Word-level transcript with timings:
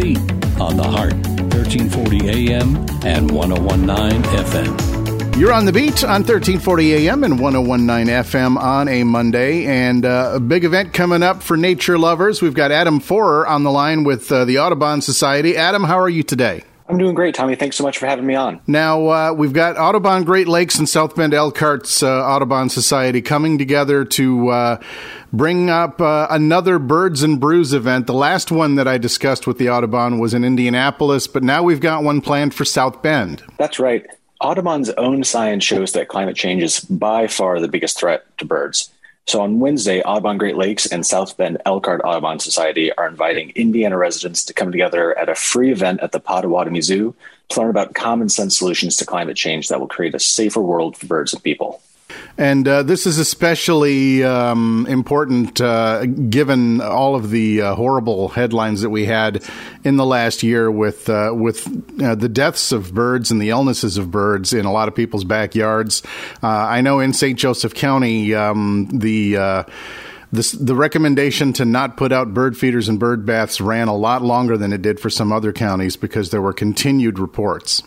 On 0.00 0.76
the 0.78 0.82
Heart, 0.82 1.12
1340 1.52 2.54
AM 2.54 2.74
and 3.04 3.30
1019 3.30 4.22
FM. 4.22 5.36
You're 5.38 5.52
on 5.52 5.66
the 5.66 5.72
beat 5.72 6.02
on 6.04 6.22
1340 6.22 6.94
AM 6.94 7.22
and 7.22 7.38
1019 7.38 8.06
FM 8.06 8.56
on 8.56 8.88
a 8.88 9.04
Monday, 9.04 9.66
and 9.66 10.06
uh, 10.06 10.32
a 10.34 10.40
big 10.40 10.64
event 10.64 10.94
coming 10.94 11.22
up 11.22 11.42
for 11.42 11.56
nature 11.58 11.98
lovers. 11.98 12.40
We've 12.40 12.54
got 12.54 12.72
Adam 12.72 12.98
Forer 12.98 13.46
on 13.46 13.62
the 13.62 13.70
line 13.70 14.04
with 14.04 14.32
uh, 14.32 14.46
the 14.46 14.58
Audubon 14.58 15.02
Society. 15.02 15.54
Adam, 15.54 15.84
how 15.84 15.98
are 15.98 16.08
you 16.08 16.22
today? 16.22 16.62
I'm 16.90 16.98
doing 16.98 17.14
great, 17.14 17.36
Tommy. 17.36 17.54
Thanks 17.54 17.76
so 17.76 17.84
much 17.84 17.98
for 17.98 18.06
having 18.06 18.26
me 18.26 18.34
on. 18.34 18.60
Now, 18.66 19.06
uh, 19.06 19.32
we've 19.32 19.52
got 19.52 19.78
Audubon 19.78 20.24
Great 20.24 20.48
Lakes 20.48 20.76
and 20.76 20.88
South 20.88 21.14
Bend 21.14 21.32
Elkhart's 21.32 22.02
uh, 22.02 22.08
Audubon 22.08 22.68
Society 22.68 23.22
coming 23.22 23.58
together 23.58 24.04
to 24.06 24.48
uh, 24.48 24.80
bring 25.32 25.70
up 25.70 26.00
uh, 26.00 26.26
another 26.30 26.80
Birds 26.80 27.22
and 27.22 27.38
Brews 27.38 27.72
event. 27.72 28.08
The 28.08 28.14
last 28.14 28.50
one 28.50 28.74
that 28.74 28.88
I 28.88 28.98
discussed 28.98 29.46
with 29.46 29.58
the 29.58 29.70
Audubon 29.70 30.18
was 30.18 30.34
in 30.34 30.44
Indianapolis, 30.44 31.28
but 31.28 31.44
now 31.44 31.62
we've 31.62 31.80
got 31.80 32.02
one 32.02 32.20
planned 32.20 32.54
for 32.54 32.64
South 32.64 33.02
Bend. 33.02 33.44
That's 33.56 33.78
right. 33.78 34.04
Audubon's 34.40 34.90
own 34.90 35.22
science 35.22 35.62
shows 35.62 35.92
that 35.92 36.08
climate 36.08 36.34
change 36.34 36.62
is 36.64 36.80
by 36.80 37.28
far 37.28 37.60
the 37.60 37.68
biggest 37.68 38.00
threat 38.00 38.26
to 38.38 38.44
birds. 38.44 38.90
So 39.30 39.42
on 39.42 39.60
Wednesday, 39.60 40.02
Audubon 40.02 40.38
Great 40.38 40.56
Lakes 40.56 40.86
and 40.86 41.06
South 41.06 41.36
Bend 41.36 41.58
Elkhart 41.64 42.00
Audubon 42.04 42.40
Society 42.40 42.92
are 42.94 43.06
inviting 43.06 43.50
Indiana 43.50 43.96
residents 43.96 44.44
to 44.46 44.52
come 44.52 44.72
together 44.72 45.16
at 45.16 45.28
a 45.28 45.36
free 45.36 45.70
event 45.70 46.00
at 46.00 46.10
the 46.10 46.18
Potawatomi 46.18 46.80
Zoo 46.80 47.14
to 47.50 47.60
learn 47.60 47.70
about 47.70 47.94
common 47.94 48.28
sense 48.28 48.58
solutions 48.58 48.96
to 48.96 49.06
climate 49.06 49.36
change 49.36 49.68
that 49.68 49.78
will 49.78 49.86
create 49.86 50.16
a 50.16 50.18
safer 50.18 50.60
world 50.60 50.96
for 50.96 51.06
birds 51.06 51.32
and 51.32 51.40
people. 51.44 51.80
And 52.38 52.66
uh, 52.66 52.82
this 52.82 53.06
is 53.06 53.18
especially 53.18 54.24
um, 54.24 54.86
important 54.88 55.60
uh, 55.60 56.06
given 56.06 56.80
all 56.80 57.14
of 57.14 57.30
the 57.30 57.62
uh, 57.62 57.74
horrible 57.74 58.28
headlines 58.28 58.80
that 58.82 58.90
we 58.90 59.04
had 59.04 59.44
in 59.84 59.96
the 59.96 60.06
last 60.06 60.42
year 60.42 60.70
with 60.70 61.08
uh, 61.08 61.32
with 61.34 61.66
uh, 62.02 62.14
the 62.14 62.28
deaths 62.28 62.72
of 62.72 62.94
birds 62.94 63.30
and 63.30 63.40
the 63.40 63.50
illnesses 63.50 63.98
of 63.98 64.10
birds 64.10 64.52
in 64.52 64.64
a 64.64 64.72
lot 64.72 64.88
of 64.88 64.94
people's 64.94 65.24
backyards. 65.24 66.02
Uh, 66.42 66.48
I 66.48 66.80
know 66.80 67.00
in 67.00 67.12
St. 67.12 67.38
Joseph 67.38 67.74
County, 67.74 68.34
um, 68.34 68.88
the 68.92 69.66
this, 70.32 70.52
the 70.52 70.76
recommendation 70.76 71.52
to 71.54 71.64
not 71.64 71.96
put 71.96 72.12
out 72.12 72.32
bird 72.32 72.56
feeders 72.56 72.88
and 72.88 73.00
bird 73.00 73.26
baths 73.26 73.60
ran 73.60 73.88
a 73.88 73.96
lot 73.96 74.22
longer 74.22 74.56
than 74.56 74.72
it 74.72 74.80
did 74.80 75.00
for 75.00 75.10
some 75.10 75.32
other 75.32 75.52
counties 75.52 75.96
because 75.96 76.30
there 76.30 76.40
were 76.40 76.52
continued 76.52 77.18
reports. 77.18 77.82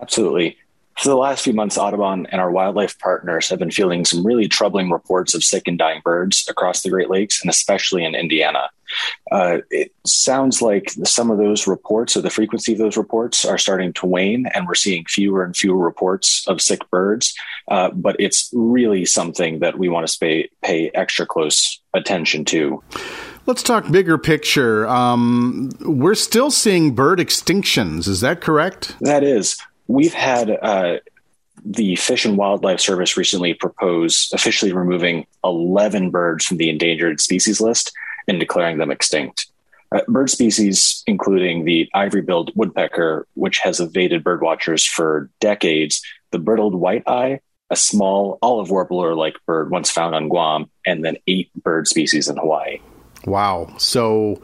Absolutely. 0.00 0.58
For 0.98 1.08
the 1.10 1.16
last 1.16 1.44
few 1.44 1.52
months, 1.52 1.76
Audubon 1.76 2.26
and 2.26 2.40
our 2.40 2.50
wildlife 2.50 2.98
partners 2.98 3.48
have 3.50 3.58
been 3.58 3.70
fielding 3.70 4.06
some 4.06 4.26
really 4.26 4.48
troubling 4.48 4.90
reports 4.90 5.34
of 5.34 5.44
sick 5.44 5.68
and 5.68 5.78
dying 5.78 6.00
birds 6.02 6.46
across 6.48 6.82
the 6.82 6.88
Great 6.88 7.10
Lakes 7.10 7.42
and 7.42 7.50
especially 7.50 8.02
in 8.02 8.14
Indiana. 8.14 8.70
Uh, 9.30 9.58
it 9.70 9.92
sounds 10.06 10.62
like 10.62 10.90
some 11.04 11.30
of 11.30 11.38
those 11.38 11.66
reports 11.66 12.16
or 12.16 12.22
the 12.22 12.30
frequency 12.30 12.72
of 12.72 12.78
those 12.78 12.96
reports 12.96 13.44
are 13.44 13.58
starting 13.58 13.92
to 13.92 14.06
wane, 14.06 14.46
and 14.54 14.66
we're 14.66 14.74
seeing 14.74 15.04
fewer 15.06 15.44
and 15.44 15.56
fewer 15.56 15.76
reports 15.76 16.46
of 16.48 16.62
sick 16.62 16.88
birds. 16.90 17.34
Uh, 17.68 17.90
but 17.90 18.16
it's 18.18 18.48
really 18.54 19.04
something 19.04 19.58
that 19.58 19.78
we 19.78 19.88
want 19.88 20.06
to 20.06 20.18
pay, 20.18 20.48
pay 20.62 20.90
extra 20.94 21.26
close 21.26 21.80
attention 21.92 22.44
to. 22.44 22.82
Let's 23.44 23.62
talk 23.62 23.90
bigger 23.90 24.18
picture. 24.18 24.86
Um, 24.88 25.70
we're 25.80 26.14
still 26.14 26.50
seeing 26.50 26.94
bird 26.94 27.18
extinctions. 27.18 28.08
Is 28.08 28.20
that 28.20 28.40
correct? 28.40 28.96
That 29.00 29.22
is. 29.22 29.56
We've 29.88 30.14
had 30.14 30.50
uh, 30.50 30.98
the 31.64 31.96
Fish 31.96 32.24
and 32.24 32.36
Wildlife 32.36 32.80
Service 32.80 33.16
recently 33.16 33.54
propose 33.54 34.30
officially 34.32 34.72
removing 34.72 35.26
11 35.44 36.10
birds 36.10 36.44
from 36.44 36.56
the 36.56 36.70
endangered 36.70 37.20
species 37.20 37.60
list 37.60 37.92
and 38.28 38.40
declaring 38.40 38.78
them 38.78 38.90
extinct. 38.90 39.46
Uh, 39.92 40.00
bird 40.08 40.28
species, 40.28 41.04
including 41.06 41.64
the 41.64 41.88
ivory 41.94 42.22
billed 42.22 42.50
woodpecker, 42.56 43.26
which 43.34 43.58
has 43.58 43.78
evaded 43.78 44.24
birdwatchers 44.24 44.86
for 44.86 45.30
decades, 45.40 46.02
the 46.32 46.38
bridled 46.38 46.74
white-eye, 46.74 47.40
a 47.70 47.76
small 47.76 48.38
olive 48.42 48.70
warbler 48.70 49.14
like 49.14 49.36
bird 49.46 49.70
once 49.70 49.90
found 49.90 50.14
on 50.14 50.28
Guam, 50.28 50.70
and 50.84 51.04
then 51.04 51.16
eight 51.26 51.50
bird 51.54 51.86
species 51.86 52.28
in 52.28 52.36
Hawaii. 52.36 52.80
Wow. 53.26 53.74
So 53.78 54.42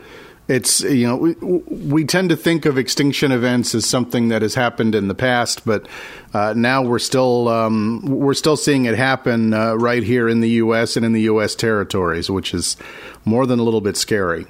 it's 0.52 0.80
you 0.82 1.06
know 1.06 1.16
we, 1.16 1.34
we 1.34 2.04
tend 2.04 2.28
to 2.28 2.36
think 2.36 2.66
of 2.66 2.76
extinction 2.76 3.32
events 3.32 3.74
as 3.74 3.86
something 3.86 4.28
that 4.28 4.42
has 4.42 4.54
happened 4.54 4.94
in 4.94 5.08
the 5.08 5.14
past, 5.14 5.64
but 5.64 5.88
uh, 6.34 6.52
now 6.54 6.82
we're 6.82 6.98
still 6.98 7.48
um, 7.48 8.02
we're 8.04 8.34
still 8.34 8.56
seeing 8.56 8.84
it 8.84 8.96
happen 8.96 9.54
uh, 9.54 9.74
right 9.74 10.02
here 10.02 10.28
in 10.28 10.40
the 10.40 10.50
U.S. 10.50 10.96
and 10.96 11.06
in 11.06 11.12
the 11.12 11.22
U.S. 11.22 11.54
territories, 11.54 12.30
which 12.30 12.52
is 12.52 12.76
more 13.24 13.46
than 13.46 13.58
a 13.58 13.62
little 13.62 13.80
bit 13.80 13.96
scary. 13.96 14.46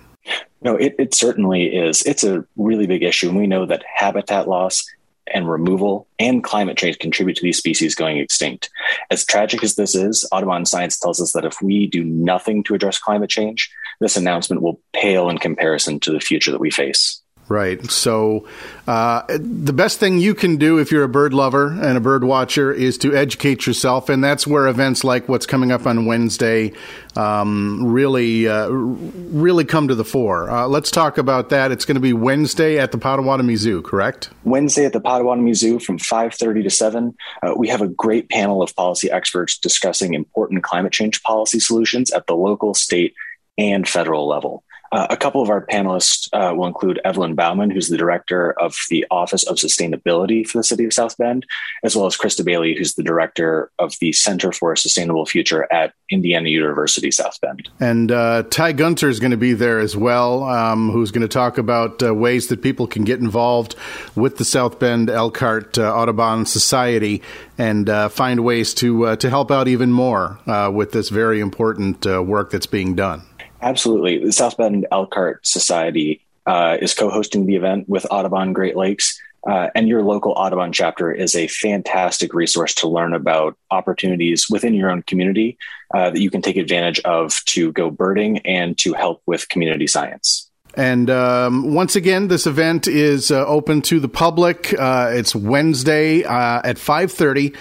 No, 0.61 0.77
it, 0.77 0.95
it 0.99 1.15
certainly 1.15 1.67
is. 1.67 2.03
It's 2.03 2.25
a 2.25 2.45
really 2.57 2.87
big 2.87 3.03
issue, 3.03 3.29
and 3.29 3.39
we 3.39 3.47
know 3.47 3.67
that 3.67 3.85
habitat 3.95 4.49
loss 4.49 4.85
and 5.33 5.49
removal 5.49 6.07
and 6.19 6.43
climate 6.43 6.77
change 6.77 6.99
contribute 6.99 7.37
to 7.37 7.43
these 7.43 7.59
species 7.59 7.95
going 7.95 8.19
extinct. 8.19 8.71
As 9.11 9.25
tragic 9.25 9.63
as 9.63 9.77
this 9.77 9.95
is, 9.95 10.29
Audubon 10.33 10.67
science 10.67 10.99
tells 10.99 11.21
us 11.21 11.33
that 11.33 11.45
if 11.45 11.63
we 11.63 11.87
do 11.87 12.05
nothing 12.05 12.65
to 12.65 12.75
address 12.75 12.99
climate 12.99 13.31
change, 13.31 13.71
this 14.03 14.17
announcement 14.17 14.63
will 14.63 14.81
pale 14.93 15.29
in 15.29 15.39
comparison 15.39 16.01
to 16.01 16.13
the 16.13 16.21
future 16.21 16.51
that 16.51 16.61
we 16.61 16.71
face. 16.71 17.23
Right. 17.49 17.85
So, 17.91 18.47
uh, 18.87 19.25
the 19.29 19.75
best 19.75 20.01
thing 20.01 20.19
you 20.19 20.35
can 20.35 20.57
do 20.57 20.79
if 20.79 20.91
you're 20.91 21.03
a 21.03 21.09
bird 21.09 21.35
lover 21.35 21.67
and 21.69 21.99
a 21.99 22.01
bird 22.01 22.25
watcher 22.25 22.73
is 22.73 22.97
to 22.99 23.15
educate 23.15 23.67
yourself, 23.67 24.09
and 24.09 24.23
that's 24.23 24.47
where 24.47 24.69
events 24.69 25.05
like 25.05 25.29
what's 25.29 25.45
coming 25.45 25.71
up 25.71 25.87
on 25.87 26.07
Wednesday 26.07 26.73
um, 27.15 27.85
really, 27.85 28.49
uh, 28.49 28.69
really 28.71 29.65
come 29.65 29.89
to 29.89 29.95
the 29.95 30.05
fore. 30.05 30.51
Uh, 30.51 30.67
let's 30.67 30.91
talk 30.91 31.19
about 31.19 31.51
that. 31.51 31.73
It's 31.73 31.85
going 31.85 31.97
to 31.97 32.01
be 32.01 32.15
Wednesday 32.15 32.79
at 32.79 32.91
the 32.91 32.99
Potawatomi 32.99 33.57
Zoo, 33.57 33.83
correct? 33.83 34.31
Wednesday 34.45 34.87
at 34.87 34.95
the 34.95 35.01
Potawatomi 35.01 35.53
Zoo 35.53 35.79
from 35.79 35.99
5:30 35.99 36.63
to 36.63 36.71
7. 36.71 37.15
Uh, 37.43 37.55
we 37.55 37.69
have 37.69 37.83
a 37.83 37.89
great 37.89 38.31
panel 38.31 38.63
of 38.63 38.75
policy 38.77 39.11
experts 39.11 39.59
discussing 39.59 40.15
important 40.15 40.63
climate 40.63 40.93
change 40.93 41.23
policy 41.23 41.61
solutions 41.61 42.11
at 42.13 42.27
the 42.29 42.35
local, 42.35 42.73
state, 42.73 43.15
and 43.59 43.89
federal 43.89 44.27
level. 44.29 44.65
Uh, 44.93 45.07
a 45.09 45.17
couple 45.17 45.41
of 45.41 45.49
our 45.49 45.65
panelists 45.67 46.29
uh, 46.35 46.55
will 46.55 46.67
include 46.67 47.01
Evelyn 47.03 47.35
Bauman, 47.35 47.71
who's 47.71 47.89
the 47.89 47.97
director 47.97 48.53
of 48.61 48.77
the 48.91 49.07
Office 49.11 49.43
of 49.45 49.57
Sustainability 49.57 50.47
for 50.47 50.59
the 50.59 50.65
City 50.65 50.85
of 50.85 50.93
South 50.93 51.17
Bend, 51.17 51.47
as 51.83 51.97
well 51.97 52.05
as 52.05 52.15
Krista 52.15 52.45
Bailey, 52.45 52.77
who's 52.77 52.93
the 52.95 53.03
director 53.03 53.71
of 53.79 53.95
the 54.01 54.13
Center 54.13 54.53
for 54.53 54.71
a 54.71 54.77
Sustainable 54.77 55.25
Future 55.25 55.67
at 55.73 55.95
Indiana 56.11 56.51
University 56.51 57.11
South 57.11 57.41
Bend. 57.41 57.71
And 57.81 58.13
uh, 58.13 58.43
Ty 58.51 58.73
Gunter 58.73 59.09
is 59.09 59.19
going 59.19 59.31
to 59.31 59.39
be 59.39 59.55
there 59.55 59.79
as 59.79 59.97
well, 59.97 60.45
um, 60.45 60.91
who's 60.91 61.11
going 61.11 61.23
to 61.23 61.29
talk 61.29 61.57
about 61.57 62.03
uh, 62.03 62.15
ways 62.15 62.49
that 62.49 62.61
people 62.61 62.87
can 62.87 63.05
get 63.05 63.19
involved 63.19 63.75
with 64.15 64.37
the 64.37 64.45
South 64.45 64.79
Bend 64.79 65.09
Elkhart 65.09 65.79
uh, 65.79 65.91
Audubon 65.91 66.45
Society 66.45 67.23
and 67.57 67.89
uh, 67.89 68.11
find 68.11 68.45
ways 68.45 68.75
to 68.75 69.17
to 69.17 69.31
help 69.31 69.51
out 69.51 69.69
even 69.69 69.91
more 69.91 70.39
with 70.73 70.93
this 70.93 71.09
very 71.09 71.41
important 71.41 72.05
work 72.05 72.51
that's 72.51 72.67
being 72.67 72.95
done. 72.95 73.23
Absolutely. 73.63 74.19
The 74.19 74.33
South 74.33 74.57
Bend 74.57 74.87
Elkhart 74.91 75.47
Society 75.47 76.21
uh, 76.47 76.77
is 76.81 76.95
co 76.95 77.09
hosting 77.09 77.47
the 77.47 77.55
event 77.55 77.89
with 77.89 78.07
Audubon 78.11 78.53
Great 78.53 78.77
Lakes. 78.77 79.21
Uh, 79.49 79.69
and 79.75 79.89
your 79.89 80.03
local 80.03 80.33
Audubon 80.33 80.73
chapter 80.73 81.11
is 81.11 81.35
a 81.35 81.49
fantastic 81.49 82.33
resource 82.33 82.75
to 82.75 82.89
learn 82.89 83.13
about 83.13 83.57
opportunities 83.71 84.49
within 84.49 84.75
your 84.75 84.89
own 84.91 85.03
community 85.03 85.59
uh, 85.95 86.11
that 86.11 86.21
you 86.21 86.31
can 86.31 86.43
take 86.43 86.57
advantage 86.57 87.01
of 87.01 87.45
to 87.47 87.73
go 87.73 87.91
birding 87.91 88.39
and 88.41 88.79
to 88.79 88.93
help 88.93 89.21
with 89.27 89.49
community 89.49 89.87
science. 89.87 90.49
And 90.75 91.11
um, 91.11 91.75
once 91.75 91.97
again, 91.97 92.29
this 92.29 92.47
event 92.47 92.89
is 92.89 93.31
uh, 93.31 93.45
open 93.47 93.83
to 93.83 94.01
the 94.01 94.09
public. 94.09 94.75
Uh, 94.79 95.11
it's 95.13 95.35
Wednesday 95.35 96.25
uh, 96.25 96.63
at 96.65 96.79
five 96.79 97.13
thirty 97.13 97.53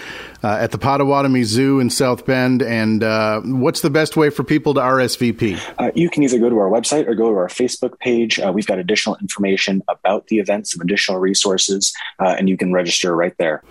uh, 0.42 0.56
at 0.60 0.70
the 0.70 0.78
Potawatomi 0.78 1.42
Zoo 1.42 1.78
in 1.78 1.90
South 1.90 2.24
Bend. 2.24 2.62
And 2.62 3.04
uh, 3.04 3.42
what's 3.42 3.82
the 3.82 3.90
best 3.90 4.16
way 4.16 4.30
for 4.30 4.44
people 4.44 4.72
to 4.74 4.80
RSVP? 4.80 5.60
Uh, 5.78 5.90
you 5.94 6.08
can 6.08 6.22
either 6.22 6.38
go 6.38 6.48
to 6.48 6.56
our 6.56 6.70
website 6.70 7.06
or 7.06 7.14
go 7.14 7.28
to 7.28 7.36
our 7.36 7.48
Facebook 7.48 7.98
page. 7.98 8.40
we've 8.52 8.66
got 8.66 8.78
additional 8.78 9.18
information 9.20 9.82
about 9.88 10.28
the 10.28 10.38
event, 10.38 10.68
some 10.68 10.80
additional 10.80 11.18
resources, 11.18 11.94
and 12.18 12.48
you 12.48 12.56
can 12.56 12.72
register 12.72 13.14
right 13.14 13.36
there. 13.36 13.62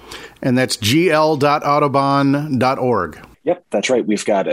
And 0.41 0.55
that's 0.57 0.77
gl.audubon.org. 0.77 3.30
Yep, 3.43 3.65
that's 3.71 3.89
right. 3.89 4.05
We've 4.05 4.23
got 4.23 4.47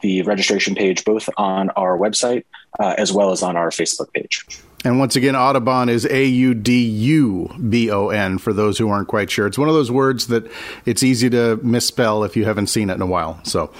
the 0.00 0.22
registration 0.22 0.74
page 0.74 1.04
both 1.04 1.30
on 1.36 1.70
our 1.70 1.96
website 1.96 2.44
uh, 2.78 2.94
as 2.98 3.12
well 3.12 3.30
as 3.30 3.42
on 3.42 3.56
our 3.56 3.70
Facebook 3.70 4.12
page. 4.12 4.44
And 4.84 4.98
once 4.98 5.16
again, 5.16 5.34
Audubon 5.34 5.88
is 5.88 6.04
A 6.04 6.26
U 6.26 6.52
D 6.52 6.84
U 6.84 7.50
B 7.70 7.90
O 7.90 8.10
N 8.10 8.36
for 8.36 8.52
those 8.52 8.76
who 8.76 8.90
aren't 8.90 9.08
quite 9.08 9.30
sure. 9.30 9.46
It's 9.46 9.56
one 9.56 9.68
of 9.68 9.74
those 9.74 9.90
words 9.90 10.26
that 10.26 10.50
it's 10.84 11.02
easy 11.02 11.30
to 11.30 11.56
misspell 11.62 12.22
if 12.22 12.36
you 12.36 12.44
haven't 12.44 12.66
seen 12.66 12.90
it 12.90 12.94
in 12.94 13.02
a 13.02 13.06
while. 13.06 13.40
So, 13.44 13.72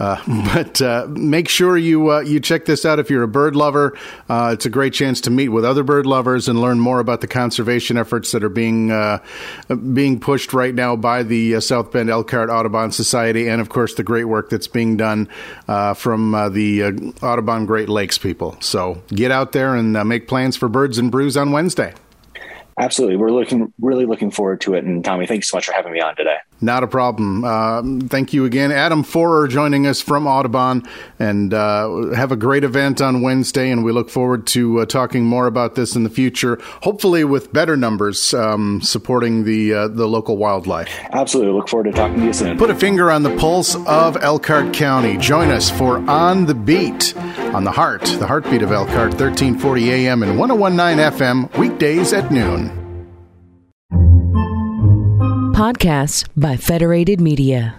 Uh, 0.00 0.16
but 0.54 0.80
uh, 0.80 1.06
make 1.10 1.48
sure 1.48 1.76
you 1.76 2.10
uh, 2.10 2.20
you 2.20 2.40
check 2.40 2.64
this 2.64 2.84
out 2.84 2.98
if 2.98 3.10
you're 3.10 3.22
a 3.22 3.28
bird 3.28 3.54
lover. 3.54 3.96
Uh, 4.28 4.50
it's 4.54 4.66
a 4.66 4.70
great 4.70 4.92
chance 4.92 5.20
to 5.20 5.30
meet 5.30 5.50
with 5.50 5.64
other 5.64 5.84
bird 5.84 6.06
lovers 6.06 6.48
and 6.48 6.60
learn 6.60 6.80
more 6.80 6.98
about 6.98 7.20
the 7.20 7.26
conservation 7.26 7.96
efforts 7.96 8.32
that 8.32 8.42
are 8.42 8.48
being 8.48 8.90
uh, 8.90 9.18
being 9.92 10.18
pushed 10.18 10.52
right 10.52 10.74
now 10.74 10.96
by 10.96 11.22
the 11.22 11.60
South 11.60 11.92
Bend 11.92 12.10
Elkhart 12.10 12.50
Audubon 12.50 12.90
Society, 12.90 13.48
and 13.48 13.60
of 13.60 13.68
course 13.68 13.94
the 13.94 14.02
great 14.02 14.24
work 14.24 14.48
that's 14.50 14.68
being 14.68 14.96
done 14.96 15.28
from 15.94 16.32
the 16.52 17.12
Audubon 17.22 17.66
Great 17.66 17.88
Lakes 17.88 18.18
people. 18.18 18.56
So 18.60 19.02
get 19.08 19.30
out 19.30 19.52
there 19.52 19.74
and 19.74 19.92
make 20.08 20.26
plans 20.26 20.56
for 20.56 20.68
Birds 20.68 20.98
and 20.98 21.10
Brews 21.12 21.36
on 21.36 21.52
Wednesday. 21.52 21.94
Absolutely. 22.78 23.16
We're 23.16 23.30
looking 23.30 23.72
really 23.80 24.06
looking 24.06 24.30
forward 24.30 24.60
to 24.62 24.74
it. 24.74 24.84
And 24.84 25.04
Tommy, 25.04 25.26
thanks 25.26 25.50
so 25.50 25.56
much 25.56 25.66
for 25.66 25.72
having 25.72 25.92
me 25.92 26.00
on 26.00 26.16
today. 26.16 26.36
Not 26.60 26.82
a 26.82 26.86
problem. 26.86 27.44
Uh, 27.44 27.82
thank 28.08 28.32
you 28.32 28.44
again. 28.44 28.70
Adam 28.72 29.02
Forer 29.02 29.48
joining 29.48 29.86
us 29.86 30.00
from 30.00 30.26
Audubon. 30.26 30.82
And 31.18 31.52
uh, 31.52 32.14
have 32.14 32.32
a 32.32 32.36
great 32.36 32.64
event 32.64 33.00
on 33.00 33.22
Wednesday. 33.22 33.70
And 33.70 33.84
we 33.84 33.92
look 33.92 34.10
forward 34.10 34.46
to 34.48 34.80
uh, 34.80 34.86
talking 34.86 35.24
more 35.24 35.46
about 35.46 35.74
this 35.74 35.96
in 35.96 36.04
the 36.04 36.10
future, 36.10 36.58
hopefully 36.82 37.24
with 37.24 37.52
better 37.52 37.76
numbers 37.76 38.32
um, 38.34 38.80
supporting 38.82 39.44
the, 39.44 39.74
uh, 39.74 39.88
the 39.88 40.06
local 40.06 40.36
wildlife. 40.36 40.90
Absolutely. 41.12 41.52
Look 41.52 41.68
forward 41.68 41.84
to 41.84 41.92
talking 41.92 42.18
to 42.20 42.26
you 42.26 42.32
soon. 42.32 42.58
Put 42.58 42.70
a 42.70 42.74
finger 42.74 43.10
on 43.10 43.22
the 43.22 43.36
pulse 43.36 43.74
of 43.86 44.16
Elkhart 44.22 44.72
County. 44.72 45.16
Join 45.16 45.50
us 45.50 45.70
for 45.70 45.98
On 46.10 46.46
the 46.46 46.54
Beat 46.54 47.14
on 47.54 47.64
the 47.64 47.70
Heart, 47.70 48.04
the 48.18 48.26
heartbeat 48.26 48.62
of 48.62 48.72
Elkhart, 48.72 49.12
1340 49.12 49.90
AM 49.90 50.22
and 50.22 50.38
1019 50.38 51.12
FM, 51.12 51.58
weekdays 51.58 52.12
at 52.12 52.30
noon. 52.30 52.76
Podcasts 55.54 56.26
by 56.36 56.56
Federated 56.56 57.20
Media. 57.20 57.78